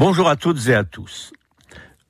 Bonjour 0.00 0.30
à 0.30 0.36
toutes 0.36 0.66
et 0.68 0.74
à 0.74 0.82
tous. 0.82 1.30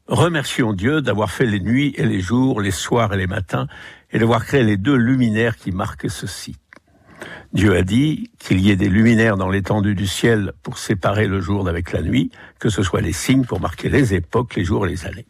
Remercions 0.06 0.72
Dieu 0.72 1.02
d'avoir 1.02 1.32
fait 1.32 1.44
les 1.44 1.58
nuits 1.58 1.92
et 1.96 2.06
les 2.06 2.20
jours, 2.20 2.60
les 2.60 2.70
soirs 2.70 3.12
et 3.12 3.16
les 3.16 3.26
matins, 3.26 3.66
et 4.12 4.20
d'avoir 4.20 4.44
créé 4.44 4.62
les 4.62 4.76
deux 4.76 4.94
luminaires 4.94 5.56
qui 5.56 5.72
marquent 5.72 6.08
ceci. 6.08 6.54
Dieu 7.52 7.74
a 7.74 7.82
dit 7.82 8.30
qu'il 8.38 8.60
y 8.60 8.70
ait 8.70 8.76
des 8.76 8.88
luminaires 8.88 9.36
dans 9.36 9.48
l'étendue 9.48 9.96
du 9.96 10.06
ciel 10.06 10.52
pour 10.62 10.78
séparer 10.78 11.26
le 11.26 11.40
jour 11.40 11.64
d'avec 11.64 11.90
la 11.90 12.02
nuit, 12.02 12.30
que 12.60 12.68
ce 12.68 12.84
soit 12.84 13.00
les 13.00 13.12
signes 13.12 13.44
pour 13.44 13.58
marquer 13.58 13.88
les 13.88 14.14
époques, 14.14 14.54
les 14.54 14.64
jours 14.64 14.86
et 14.86 14.90
les 14.90 15.04
années. 15.04 15.26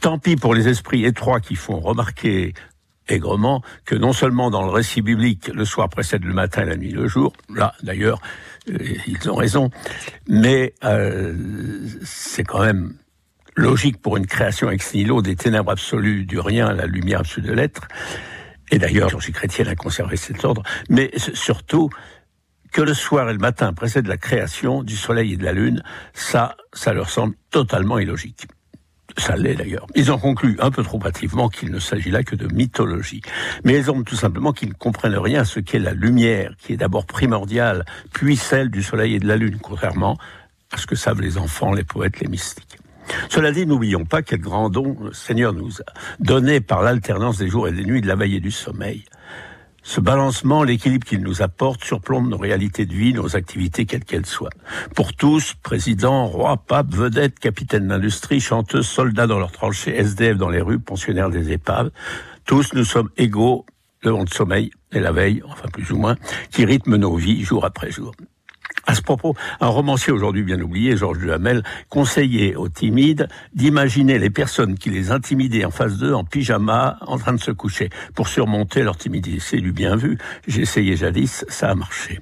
Tant 0.00 0.18
pis 0.18 0.36
pour 0.36 0.54
les 0.54 0.68
esprits 0.68 1.04
étroits 1.04 1.40
qui 1.40 1.54
font 1.54 1.80
remarquer 1.80 2.54
aigrement 3.08 3.62
que 3.84 3.94
non 3.94 4.12
seulement 4.12 4.50
dans 4.50 4.62
le 4.62 4.70
récit 4.70 5.02
biblique, 5.02 5.48
le 5.48 5.64
soir 5.64 5.88
précède 5.88 6.24
le 6.24 6.32
matin 6.32 6.62
et 6.62 6.66
la 6.66 6.76
nuit 6.76 6.92
le 6.92 7.08
jour, 7.08 7.32
là 7.54 7.74
d'ailleurs, 7.82 8.20
euh, 8.68 8.78
ils 9.06 9.30
ont 9.30 9.34
raison, 9.34 9.70
mais 10.28 10.74
euh, 10.84 11.34
c'est 12.04 12.44
quand 12.44 12.60
même 12.60 12.94
logique 13.56 14.00
pour 14.00 14.16
une 14.16 14.26
création 14.26 14.70
ex 14.70 14.94
nihilo 14.94 15.22
des 15.22 15.36
ténèbres 15.36 15.72
absolues 15.72 16.24
du 16.24 16.38
rien 16.38 16.68
à 16.68 16.72
la 16.72 16.86
lumière 16.86 17.20
absolue 17.20 17.48
de 17.48 17.52
l'être. 17.52 17.88
Et 18.70 18.78
d'ailleurs, 18.78 19.08
je 19.08 19.18
suis 19.18 19.32
chrétienne 19.32 19.68
à 19.68 19.74
conserver 19.74 20.16
cet 20.16 20.44
ordre, 20.44 20.62
mais 20.88 21.10
surtout 21.16 21.90
que 22.72 22.82
le 22.82 22.94
soir 22.94 23.28
et 23.28 23.32
le 23.32 23.38
matin 23.38 23.72
précèdent 23.72 24.06
la 24.06 24.16
création 24.16 24.82
du 24.84 24.96
soleil 24.96 25.32
et 25.32 25.36
de 25.36 25.44
la 25.44 25.52
lune, 25.52 25.82
ça, 26.14 26.56
ça 26.72 26.92
leur 26.92 27.10
semble 27.10 27.34
totalement 27.50 27.98
illogique. 27.98 28.46
Ça 29.18 29.36
l'est 29.36 29.54
d'ailleurs. 29.54 29.86
Ils 29.94 30.12
ont 30.12 30.18
conclu 30.18 30.56
un 30.60 30.70
peu 30.70 30.82
trop 30.82 31.00
hâtivement 31.04 31.48
qu'il 31.48 31.70
ne 31.70 31.78
s'agit 31.78 32.10
là 32.10 32.22
que 32.22 32.36
de 32.36 32.52
mythologie. 32.52 33.22
Mais 33.64 33.76
ils 33.76 33.90
ont 33.90 34.02
tout 34.02 34.16
simplement 34.16 34.52
qu'ils 34.52 34.68
ne 34.68 34.74
comprennent 34.74 35.16
rien 35.16 35.42
à 35.42 35.44
ce 35.44 35.60
qu'est 35.60 35.78
la 35.78 35.92
lumière, 35.92 36.54
qui 36.58 36.72
est 36.72 36.76
d'abord 36.76 37.06
primordiale, 37.06 37.84
puis 38.12 38.36
celle 38.36 38.70
du 38.70 38.82
soleil 38.82 39.14
et 39.14 39.20
de 39.20 39.26
la 39.26 39.36
lune, 39.36 39.58
contrairement 39.60 40.18
à 40.72 40.76
ce 40.76 40.86
que 40.86 40.94
savent 40.94 41.20
les 41.20 41.38
enfants, 41.38 41.72
les 41.72 41.84
poètes, 41.84 42.20
les 42.20 42.28
mystiques. 42.28 42.78
Cela 43.28 43.50
dit, 43.50 43.66
n'oublions 43.66 44.04
pas 44.04 44.22
quel 44.22 44.40
grand 44.40 44.70
don 44.70 44.96
le 45.02 45.12
Seigneur 45.12 45.52
nous 45.52 45.80
a 45.80 45.92
donné 46.20 46.60
par 46.60 46.82
l'alternance 46.82 47.38
des 47.38 47.48
jours 47.48 47.66
et 47.66 47.72
des 47.72 47.84
nuits, 47.84 48.00
de 48.00 48.06
la 48.06 48.14
veille 48.14 48.36
et 48.36 48.40
du 48.40 48.52
sommeil. 48.52 49.04
Ce 49.82 50.00
balancement, 50.00 50.62
l'équilibre 50.62 51.06
qu'il 51.06 51.22
nous 51.22 51.42
apporte, 51.42 51.84
surplombe 51.84 52.28
nos 52.28 52.36
réalités 52.36 52.86
de 52.86 52.92
vie, 52.92 53.14
nos 53.14 53.36
activités, 53.36 53.86
quelles 53.86 54.04
qu'elles 54.04 54.26
soient. 54.26 54.50
Pour 54.94 55.14
tous, 55.14 55.54
présidents, 55.62 56.26
rois, 56.26 56.58
papes, 56.58 56.94
vedettes, 56.94 57.38
capitaines 57.38 57.88
d'industrie, 57.88 58.40
chanteuses, 58.40 58.86
soldats 58.86 59.26
dans 59.26 59.38
leurs 59.38 59.52
tranchées, 59.52 59.96
SDF 59.96 60.36
dans 60.36 60.50
les 60.50 60.60
rues, 60.60 60.78
pensionnaires 60.78 61.30
des 61.30 61.52
épaves, 61.52 61.90
tous 62.44 62.74
nous 62.74 62.84
sommes 62.84 63.10
égaux 63.16 63.64
devant 64.02 64.20
le 64.20 64.26
sommeil 64.26 64.70
et 64.92 65.00
la 65.00 65.12
veille, 65.12 65.42
enfin 65.46 65.68
plus 65.72 65.90
ou 65.92 65.96
moins, 65.96 66.16
qui 66.50 66.64
rythment 66.64 66.96
nos 66.96 67.16
vies 67.16 67.42
jour 67.42 67.64
après 67.64 67.90
jour. 67.90 68.12
À 68.90 68.94
ce 68.96 69.02
propos, 69.02 69.36
un 69.60 69.68
romancier 69.68 70.12
aujourd'hui 70.12 70.42
bien 70.42 70.60
oublié, 70.60 70.96
Georges 70.96 71.18
Duhamel, 71.18 71.62
conseillait 71.90 72.56
aux 72.56 72.68
timides 72.68 73.28
d'imaginer 73.54 74.18
les 74.18 74.30
personnes 74.30 74.76
qui 74.76 74.90
les 74.90 75.12
intimidaient 75.12 75.64
en 75.64 75.70
face 75.70 75.96
d'eux 75.96 76.12
en 76.12 76.24
pyjama 76.24 76.98
en 77.02 77.16
train 77.16 77.34
de 77.34 77.40
se 77.40 77.52
coucher 77.52 77.88
pour 78.16 78.26
surmonter 78.26 78.82
leur 78.82 78.96
timidité. 78.96 79.38
C'est 79.38 79.60
du 79.60 79.70
bien 79.70 79.94
vu. 79.94 80.18
J'ai 80.48 80.62
essayé 80.62 80.96
jadis, 80.96 81.44
ça 81.48 81.70
a 81.70 81.76
marché. 81.76 82.18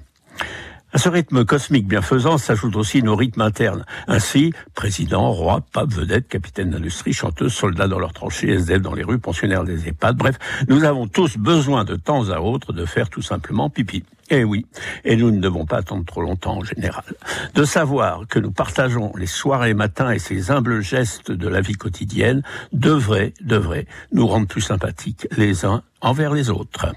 À 0.91 0.97
ce 0.97 1.07
rythme 1.07 1.45
cosmique 1.45 1.87
bienfaisant 1.87 2.39
s'ajoutent 2.39 2.75
aussi 2.75 3.03
nos 3.03 3.15
rythmes 3.15 3.41
internes. 3.41 3.85
Ainsi, 4.07 4.53
président, 4.73 5.31
roi, 5.31 5.61
pape, 5.71 5.93
vedette, 5.93 6.27
capitaine 6.27 6.71
d'industrie, 6.71 7.13
chanteuse, 7.13 7.53
soldats 7.53 7.87
dans 7.87 7.99
leurs 7.99 8.13
tranchées, 8.13 8.49
SDF 8.53 8.81
dans 8.81 8.95
les 8.95 9.03
rues, 9.03 9.19
pensionnaires 9.19 9.63
des 9.63 9.87
EHPAD, 9.87 10.17
bref, 10.17 10.39
nous 10.67 10.83
avons 10.85 11.07
tous 11.07 11.37
besoin 11.37 11.83
de 11.83 11.95
temps 11.95 12.31
à 12.31 12.39
autre 12.39 12.73
de 12.73 12.85
faire 12.85 13.09
tout 13.09 13.21
simplement 13.21 13.69
pipi. 13.69 14.03
Eh 14.31 14.43
oui, 14.43 14.65
et 15.05 15.15
nous 15.15 15.29
ne 15.29 15.39
devons 15.39 15.65
pas 15.65 15.77
attendre 15.77 16.05
trop 16.05 16.21
longtemps 16.21 16.57
en 16.57 16.63
général. 16.63 17.03
De 17.53 17.63
savoir 17.65 18.27
que 18.27 18.39
nous 18.39 18.51
partageons 18.51 19.11
les 19.15 19.27
soirs 19.27 19.65
et 19.65 19.75
matins 19.75 20.11
et 20.11 20.19
ces 20.19 20.49
humbles 20.49 20.81
gestes 20.81 21.31
de 21.31 21.47
la 21.47 21.61
vie 21.61 21.73
quotidienne 21.73 22.41
devrait, 22.73 23.33
devrait 23.41 23.85
nous 24.11 24.25
rendre 24.25 24.47
plus 24.47 24.61
sympathiques 24.61 25.27
les 25.37 25.65
uns 25.65 25.83
envers 26.01 26.33
les 26.33 26.49
autres. 26.49 26.93